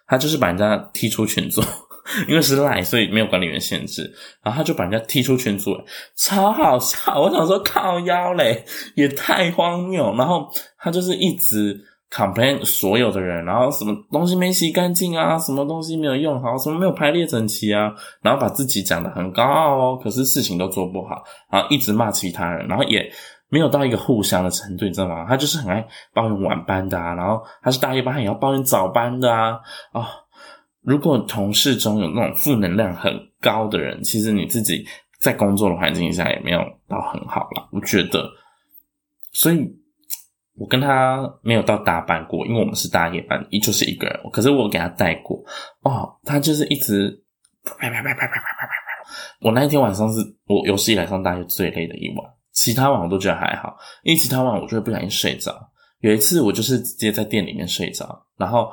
[0.07, 1.63] 他就是把人家踢出群组，
[2.29, 4.13] 因为是赖，所以没有管理员限制。
[4.43, 5.75] 然后他就把人家踢出群组，
[6.19, 7.19] 超好笑。
[7.19, 8.63] 我想说靠腰嘞，
[8.97, 10.15] 也太荒谬。
[10.17, 10.47] 然后
[10.79, 23.11] 他就是一直 complain 所有的人，然后什么东西没洗干净啊，什么东西没有用好，什么没有排列整齐啊，然后把自己讲得很高傲哦，可是事情都做不好，然后一直骂其他人，然后也。
[23.51, 25.27] 没有到一个互相的程度，你知道吗？
[25.29, 29.61] 他就是很爱抱怨晚班的啊，然后他是大夜班，他也要抱怨早班的啊。
[29.93, 30.05] 哦，
[30.81, 34.85] 如果同事中有那种负能量很高的人，其实你自己
[35.21, 38.29] 在工作的环境下也没有到很好啦，我觉得。
[39.31, 39.71] 所以，
[40.57, 44.21] 我跟他没有到大班过，因为我们是大夜班，一就是一个人。
[44.33, 45.43] 可是我给他带过，
[45.83, 47.11] 哦，他就是一直
[47.65, 49.11] 啪啪啪啪啪啪啪啪啪。
[49.41, 52.31] 我那一天晚上是我有史以来上大学最累的一晚。
[52.53, 55.53] 其他晚我都觉得还好，因为其他晚我就会不小心睡着。
[55.99, 58.71] 有一次我就是直接在店里面睡着，然后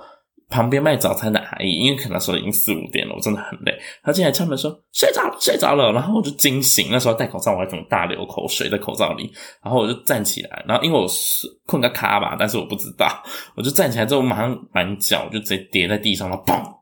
[0.51, 6.89] 旁边卖早餐的阿姨，因为可能那时候已经四五点了，我真的很累，她进来敲门说睡着了，睡着了，然后我就惊醒。
[6.91, 9.31] 那时候戴口罩，我还怎么大流口水在口罩里，
[9.63, 13.23] 然后我就站起来，然后因为我是困个卡吧，但是我不知道，
[13.55, 16.80] 我就站起来之后我马上满脚就直接跌在地上了，砰！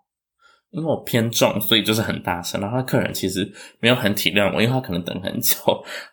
[0.72, 2.62] 因为我偏重，所以就是很大声。
[2.62, 5.56] 然后他客人其实没有很体谅我，因为他可能等很久，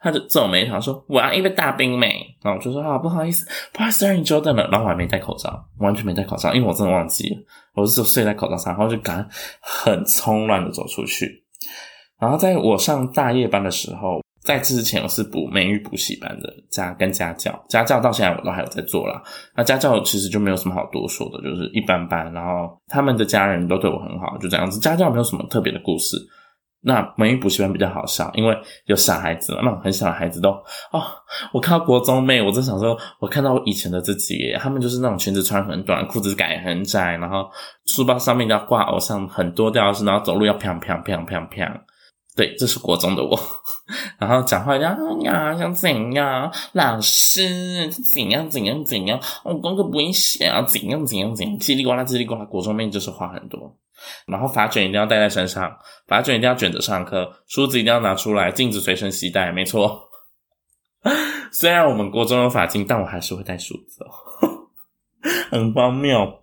[0.01, 7.37] 他就皱眉头说：“我要一杯大冰美。”然后我就说：“啊，不好意思，不好意思让你久等了。”然后我还没戴口罩，完全没戴口罩，因为我真的忘记了，
[7.75, 9.29] 我就睡在口罩上，然后就赶
[9.61, 11.45] 很匆乱的走出去。
[12.19, 14.26] 然后在我上大夜班的时候。
[14.47, 19.21] 在之前我是补美语补习班的家跟家教，家教到现在我都还有在做啦。
[19.57, 22.33] 那家教其实就没有什么好多说的，就是一般般。
[22.33, 24.79] 然后他们的家人都对我很好，就这样子。
[24.79, 26.17] 家教没有什么特别的故事。
[26.81, 30.51] 那美语补习班比较好笑，因为有小孩子，那种很小的孩子都
[30.93, 31.03] 哦，
[31.53, 37.51] 我看到国中妹，我就想说，我看到以前的自己，他们就是那种裙子穿很短，裤子改很窄，然后
[37.87, 41.83] 书包上面要挂偶像很多吊饰，然后走路要啪啪啪啪啪。
[42.37, 43.39] 对，这是国中的我，
[44.21, 46.53] 然后讲话呀呀，想怎样？
[46.73, 49.19] 老师怎样怎样怎样？
[49.43, 51.59] 我功课不会写啊，怎样怎样怎样？
[51.59, 53.75] 叽里呱啦叽里呱啦，国中妹就是话很多。
[54.27, 55.75] 然后发卷一定要带在身上，
[56.07, 60.03] 发卷一定要卷着上课，梳子一定要拿出来，镜子随身携带，没错。
[61.51, 64.13] 虽然我们国中有发镜，但我还是会带梳子哦，
[65.51, 66.41] 很荒谬。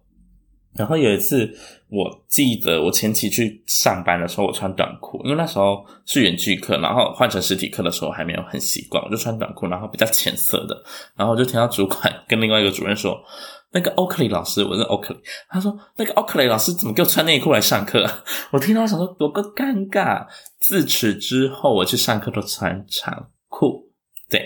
[0.76, 1.52] 然后有一次，
[1.90, 10.84] 我记得我前期去上班的时候，我穿短裤，因为那时候是远距课，然后换成实体课的时候还没有很习惯，我就穿短裤，然后比较浅色的，
[11.16, 13.22] 然后我就听到主管跟另外一个主任说
[13.72, 18.04] ：“那个欧克里老师，我是欧克里。”他说：“那个欧克里老师怎么给我穿内裤来上课？”
[18.52, 20.26] 我听到想说多个尴尬。
[20.60, 23.92] 自此之后，我去上课都穿长裤。
[24.30, 24.42] 对，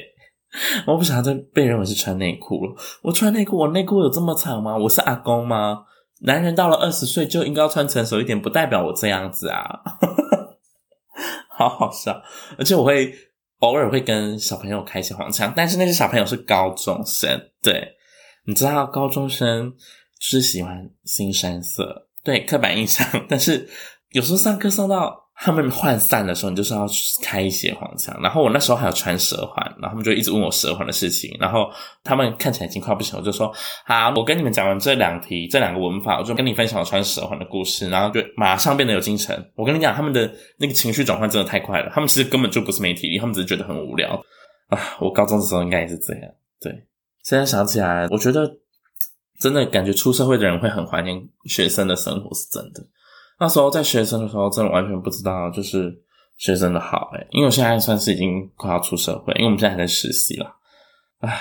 [0.86, 2.76] 我不想再被认为是穿内裤了。
[3.04, 4.76] 我穿内裤，我内裤有这么长吗？
[4.76, 5.84] 我是阿公吗？
[6.22, 9.82] 男人到了二十岁就应该要穿成熟一点，不代表我这样子啊，
[11.50, 12.22] 好好笑。
[12.58, 13.14] 而且我会
[13.60, 17.96] 偶尔会跟小朋友开一些黄腔，但是那些小朋友是高中生，对，
[18.46, 19.74] 你知道高中生
[20.20, 23.08] 是喜欢新山色，对，刻板印象。
[23.30, 23.70] 但是
[24.12, 25.27] 有时候上课上到。
[25.40, 26.88] 他们涣散的时候，你就是要
[27.22, 28.18] 开一些黄腔。
[28.22, 31.38] 然后我那时候还有穿蛇环，然后他们就一直问我蛇环的事情。
[31.40, 31.70] 然后
[32.04, 33.54] 他们看起来已经快不行，我就说
[33.86, 39.52] ：“好，我跟你们讲完这两题，这两个文法，我就跟你分享我穿蛇环的故事。”然后就马上变得有精神。
[39.56, 41.92] 我跟你讲，他们的那个情绪转换真的太快了。
[41.94, 44.20] 他们其实根本就不是没体力，他们只是觉得很无聊
[44.70, 44.80] 啊。
[45.00, 46.24] 我高中的时候应该也是这样。
[46.60, 46.72] 对，
[47.24, 48.52] 现在想起来，我觉得
[49.40, 52.84] 真的感觉出社会的人会很怀念学生的生活，是真的。
[53.40, 55.94] 那时候在学生的时候，真的完全不知道就是
[56.38, 60.56] 学生的好诶，因为我现在算是已经快要出社会，因为我们现在还在实习了。
[61.20, 61.40] 唉，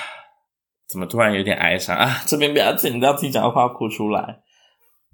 [0.89, 2.23] 怎么突然有点哀伤啊？
[2.27, 4.41] 这边不要紧，你不要自己讲的话哭出来。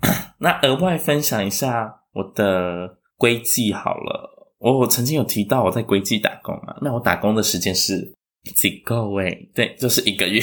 [0.38, 8.16] 那额外分享一下我的归际好了，我我曾经有提到我在归际打工啊，那我打工的时间是
[8.57, 9.51] 几个位？
[9.55, 10.42] 对，就是一个月。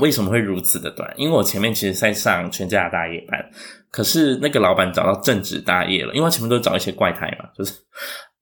[0.00, 1.12] 为什么会如此的短？
[1.16, 3.44] 因为我前面其实在上全家大夜班，
[3.90, 7.74] 可是那个老板找到正职大夜了，因为他前面都找一些怪胎嘛，就是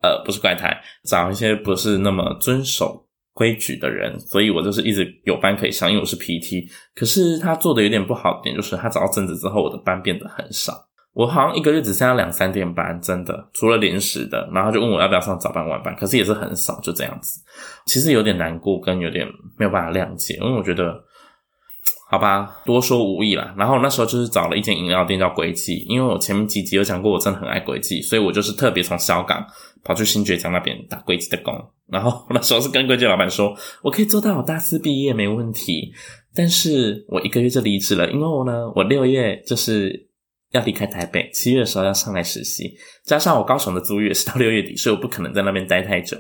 [0.03, 6.69] 呃不是怪胎，找一些不是那么遵守规矩的人，所以我就是一直有班可以上，因为我是 PT。
[6.95, 10.75] 可是他做的有点不好点，就是他找到正职之后，我的班变得很少，
[11.15, 17.41] 我好像一个月只剩下两三点班，真的，除了临时的，然后就问我要不要上早班晚班，可是也是很少，就这样子，
[17.87, 21.03] 其实有点难过，跟有点没有办法谅解，因为我觉得。
[22.11, 23.55] 好吧，多说无益啦。
[23.57, 29.47] 然后那时候就是找了一间饮料店叫归记，因为我前面几集有讲过，我真的很爱归记，所以我就是特别从小港
[29.85, 31.55] 跑去新崛江那边打归记的工。
[31.87, 35.93] 然后那时候是跟归记老板说，我可以做到我大四毕业没问题，
[36.35, 40.09] 但是我一个月就离职了，因为我呢，我六月就是
[40.53, 46.17] 要离开台北，七月的时候要上来实习，加上我高雄的租约是到六月底，所以我不可能在那边待太久。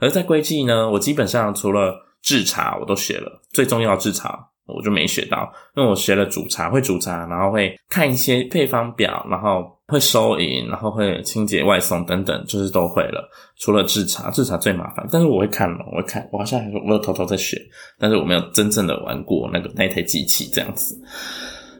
[0.00, 4.50] 而在归记呢，我基本上除了制茶我都学了，最重要的制茶。
[4.76, 13.26] 我就没学到，因为我学了煮茶，会煮茶，然后会看一些配方表，然后会收银，然后会清洁外送等等，就是都会了。
[13.56, 17.58] 除了制茶，制茶最麻烦，但是我会看了，我会看，我好像还说我有偷偷在学，
[17.98, 21.00] 但是我没有真正的玩过那个那台机器这样子。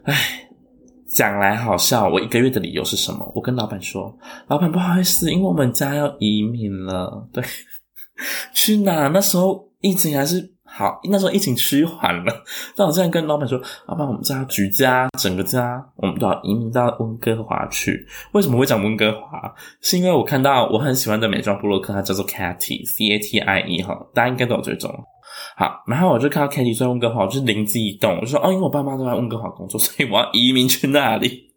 [0.05, 0.48] 唉，
[1.14, 3.31] 讲来好笑，我一个月的理由是什么？
[3.35, 7.29] 我跟老板说，老板不好意思，因为我们家要移民了。
[7.35, 7.44] 对，
[8.55, 9.09] 去哪？
[9.09, 10.55] 那时候疫情还是。
[10.70, 12.44] 好，那时候疫情趋缓了，
[12.76, 18.07] 但我现在跟老板说，老板，我们家举家整个家，我们都要移民到温哥华去。
[18.33, 19.52] 为什么会讲温哥华？
[19.81, 24.92] 是因为我看到我很喜欢的美妆部落客，它叫做 Catty，C A T I E 哈，大家应该都有追踪。
[25.57, 31.54] 好，然后我就看到 Catty 在温哥华，我就灵机一动，我就说，哦，因为我爸妈都在温哥华工作， 所以我要移民去那里。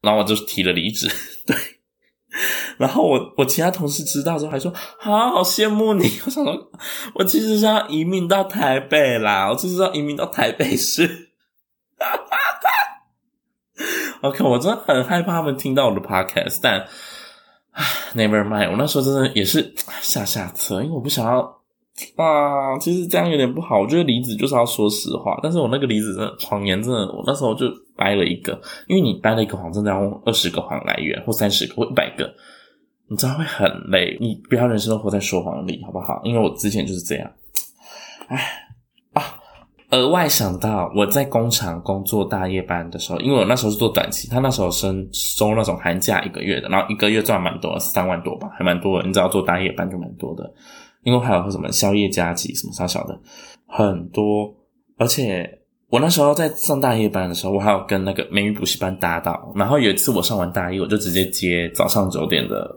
[0.00, 1.08] 然后我就提了离职，
[1.46, 1.56] 对。
[2.80, 6.04] 然后我我其他同事知道之后还说，啊，好羡慕你！
[6.24, 6.70] 我想说，
[7.14, 11.28] 我其实是要移民到台北啦，我其实是要移民到台北市。
[14.22, 16.86] OK，我真的很害怕他们听到我的 podcast，但
[18.14, 21.60] ，Never mind，我那时候真的也是下下策，因为我不想要。
[22.16, 23.78] 啊，其实这样有点不好。
[23.78, 32.32] 我觉得离职就是要说实话，但是我那个离职真的谎言真的，我那时候就掰了一个，因为你掰了一个谎，真的要用二十个谎来圆，或三十个或一百个，
[33.10, 34.16] 你知道会很累。
[34.20, 36.20] 你不要人生都活在说谎里，好不好？
[36.22, 37.30] 因为我之前就是这样。
[38.28, 38.40] 哎
[39.12, 39.24] 啊，
[39.90, 49.06] 额外想到我在工厂工作大夜班的时候，因为我那时候是做短期，他那时候生收那种寒假一个月的，然后一个月赚蛮多，三万多吧，还蛮多的。
[49.06, 50.48] 你知道做大夜班就蛮多的。
[51.02, 53.18] 因为还有什么宵夜加急什么啥小的
[53.66, 54.54] 很多，
[54.98, 55.59] 而且
[55.90, 59.36] 我那时候在上大夜班的时候，我还有跟那个美语补习班搭档。
[59.56, 62.70] 然后有一次我上完大一，我就直接接早上九点的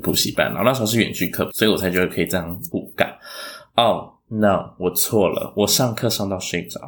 [0.00, 0.46] 补习班。
[0.46, 3.08] 然后那时候是远距课，所以我才觉得可以这样补干。
[3.76, 6.80] 哦、，no，我错了，我上课上到睡着。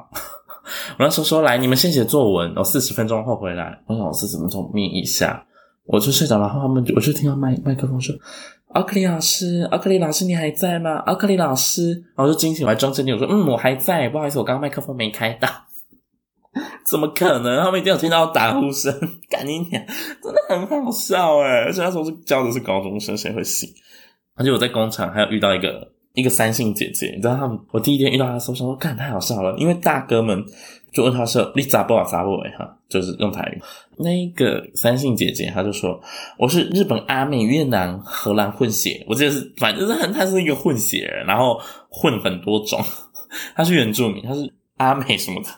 [0.97, 3.77] 我那时候说来，你们先写作文，我四十分钟后回来。
[3.87, 5.45] 我想我四十分钟眯一下，
[5.87, 6.47] 我就睡着了。
[6.47, 8.15] 然后他们我就听到麦麦克风说。
[8.75, 10.97] 奥克利老师，奥克利老师，你还在吗？
[11.07, 15.49] 奥克利老师，然后就惊醒，我还装镇定，我说：“嗯，我还在，不好意思，我刚刚麦克风没开到。
[16.85, 17.63] ”怎么可能？
[17.63, 18.93] 他们一定有听到打呼声，
[19.31, 19.87] 赶紧点，
[20.23, 21.65] 真的很好笑哎！
[21.65, 23.69] 而且那时候是教的是高中生，谁会信？
[24.35, 27.57] 而且我在工厂还有遇到一个一个三姓姐姐，你知道他们？
[27.71, 30.45] 我第一天遇到她的时候，想说，看太好笑了，因为大哥们
[30.95, 32.05] 就问他说：“你咋不啊？
[32.05, 33.61] 咋不哎？”哈，就是用台语。
[33.97, 36.01] 那个三姓姐姐，她就说
[36.39, 42.81] ：“我是日本、阿美、越南、荷兰混血。”我记得是，反正是很，她是一个混血人，然后混很多种。
[43.57, 45.49] 她是原住民，她是阿美什么的。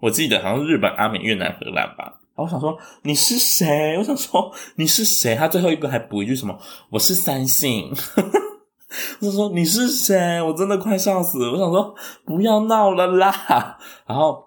[0.00, 2.14] 我记得好像是日本、阿美、越南、荷兰吧。
[2.34, 3.96] 然后我想说你是谁？
[3.98, 5.34] 我想说你是谁？
[5.34, 6.58] 他最后一个还补一句什么？
[6.90, 7.90] 我是三姓。
[9.20, 10.40] 我想说你是谁？
[10.42, 11.50] 我真的快笑死了。
[11.50, 11.94] 我想说
[12.26, 13.78] 不要闹了啦。
[14.06, 14.45] 然后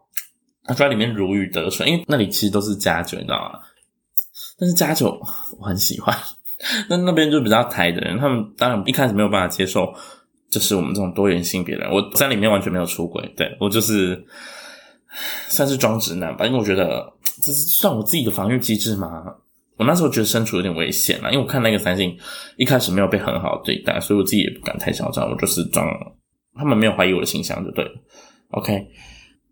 [0.70, 3.60] 他在里面如鱼得水，因为那里其实都是家酒，你知道吗？
[4.58, 5.20] 但是家酒
[5.60, 6.16] 我很喜欢。
[6.88, 9.94] 那那边就比较台的人，他们当然一开始没有办法接受，
[10.50, 11.90] 就是我们这种多元性别人。
[11.92, 14.26] 我在里面完全没有出轨，对，我就是。
[15.48, 17.12] 算是装直男吧，因为我觉得
[17.42, 19.24] 这是算我自己的防御机制嘛。
[19.76, 22.16] 我那时候觉得身处有点危险了，因为我看那个三星
[22.58, 25.84] 一开始没有被很好的对待，所以我自己也不敢太嚣张，我就是装，
[26.56, 27.92] 他们没有怀疑我的形象就对了。
[28.52, 28.88] OK，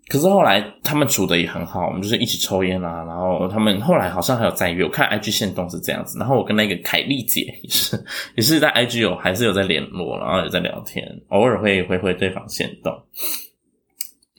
[0.09, 8.05] 可是后来他们处的也很好，我们就是一起抽烟啊，然后他们后来好像还有再约，我看 IG 限动是这样子，然后我跟那个凯丽姐也是
[8.35, 12.93] 也是在 IG 有还是有在联络，然后有在聊天，偶尔会回回对方限动。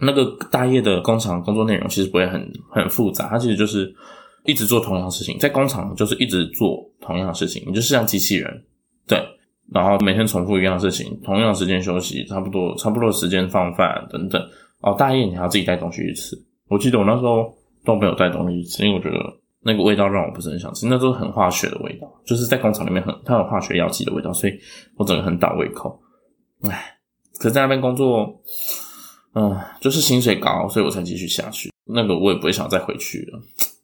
[0.00, 3.94] 那个大业的工厂工作内容其实不会很很复杂，它其实就是
[4.44, 8.64] 一直做同样的事情，在工厂就是一直做同样的事情，你就是像机器人，
[9.06, 9.22] 对，
[9.70, 14.40] 然后每天重复一样的事情，同样的时间休息，差不多差不多的时间放饭等等。
[14.80, 16.36] 哦，大夜你还要自己带东西去吃，
[16.68, 17.54] 我记得我那时候
[17.84, 19.18] 都没有带东西去吃，因为我觉得
[19.60, 24.58] 那个味道让我不是很想吃，那都是很化学的味道，就是在工厂里面很它有化学药剂的味道，所以
[24.96, 26.00] 我整个很倒胃口。
[26.62, 26.96] 唉，
[27.38, 28.40] 可是在那边工作。
[29.34, 31.70] 嗯，就是薪水高，所以我才继续下去。
[31.84, 33.38] 那个我也不会想再回去了，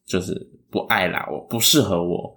[0.04, 0.34] 就是
[0.70, 2.34] 不爱啦，我不适合我。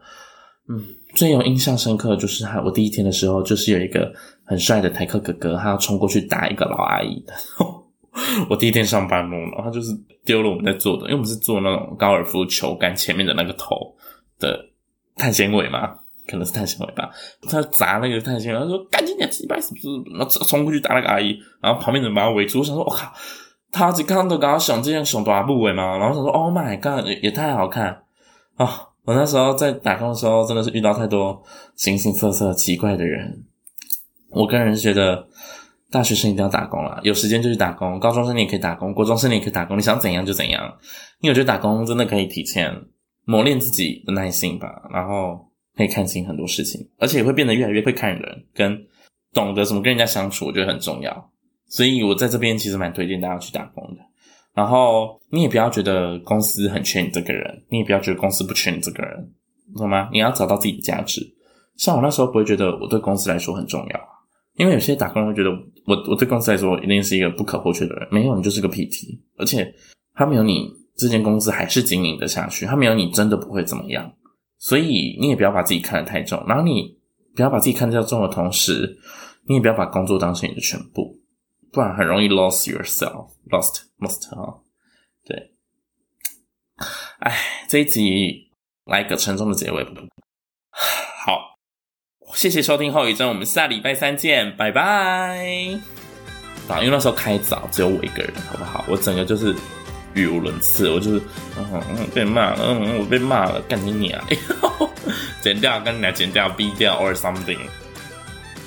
[0.68, 0.84] 嗯，
[1.16, 7.34] 最有印象深刻的就是他，我第一天的时候，就是有一个很帅的台客哥哥，他要冲过去打一个老阿姨的。
[8.50, 9.92] 我第一天上班嘛，然后他就是
[10.26, 13.96] 丢了我们在做的，因为我们是做那种高尔夫球杆前面的那个头
[14.40, 14.60] 的
[15.16, 16.00] 碳纤维嘛。
[16.30, 17.10] 可能是碳纤维吧，
[17.50, 19.88] 他砸那个碳纤维，他说赶紧点，几百是不是？
[20.12, 22.60] 然后冲过去打那个阿姨，然后旁边人把他围住。
[22.60, 23.10] 我想说，我靠，
[23.72, 28.04] 他只刚都刚刚想这样想多部位嘛，然后想说，Oh my god，也也太好看
[28.58, 31.42] 啊、我那时候在打工的时候，真的是遇到太多
[31.78, 33.46] 形形色色奇怪的人。
[34.32, 35.26] 我个人觉得，
[35.92, 38.00] 大学生一定要打工啦，有时间就去打工。
[38.00, 40.64] 高中生你也可以打工，国中生你也可以打工，你想怎样就怎样。
[41.22, 42.74] 因为我觉得打工真的可以提前
[43.26, 45.46] 磨练自己的耐心吧，然后。
[45.78, 48.76] 可以看清很多事情，而且也会变得越来越会看人，跟
[49.32, 51.32] 懂得怎么跟人家相处，我觉得很重要。
[51.68, 54.02] 所以我在这边其实蛮推荐大家去打工的。
[54.56, 59.32] 然后你也不要觉得公司很缺你这个人，你也不要觉得公司不缺你这个人，
[59.76, 60.10] 懂吗？
[60.12, 61.22] 你要找到自己的价值。
[61.76, 64.00] 像我那时候不会觉得我对公司来说很重要，
[64.58, 65.50] 因为有些打工人会觉得
[65.86, 68.08] 我我对公司来说一定是一个不可或缺的人。
[68.12, 69.74] 没有，你就是个屁屁，而且
[70.14, 72.66] 他没有你，这间公司还是经营得下去。
[72.66, 74.12] 他没有你，真的不会怎么样。
[74.58, 76.98] 所以你也不要把自己看得太重，然后你
[77.36, 78.98] 不要把自己看得太重的同时，
[79.48, 81.16] 你也不要把工作当成你的全部，
[81.72, 84.62] 不然很容易 lost yourself，lost lost 哈。
[85.28, 85.52] 对，
[87.20, 87.38] 哎，
[87.70, 88.50] 这一集
[88.86, 89.86] 来个沉重的结尾。
[92.38, 94.84] 谢谢收听后遗症，我们下礼拜三见，拜拜。
[96.70, 98.86] 啊，因为那时候开早，只有我一个人，好不好？
[98.88, 99.56] 我整个就是。
[100.14, 101.22] 语无伦次，我就是
[101.60, 104.20] 嗯嗯被骂了，嗯我被骂了，干你娘！
[105.42, 107.60] 剪掉，跟你俩剪掉，B 掉，or something，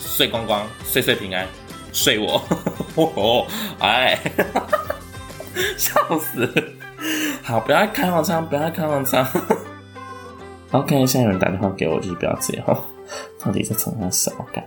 [0.01, 1.45] 睡光光，岁岁平安，
[1.93, 2.41] 睡我，
[2.95, 3.47] 哦，
[3.81, 4.17] 哎，
[5.77, 6.73] 笑死！
[7.43, 9.27] 好，不要开黄腔，不要开黄腔。
[10.71, 12.79] OK，现在有人打电话给我，就是不要接哈。
[13.45, 14.65] 到底在产生什么感？